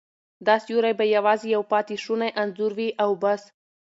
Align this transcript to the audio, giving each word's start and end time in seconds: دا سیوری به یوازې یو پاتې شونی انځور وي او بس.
دا 0.45 0.55
سیوری 0.65 0.93
به 0.99 1.05
یوازې 1.15 1.47
یو 1.55 1.63
پاتې 1.71 1.95
شونی 2.03 2.29
انځور 2.41 2.71
وي 2.77 2.89
او 3.03 3.11
بس. 3.21 3.41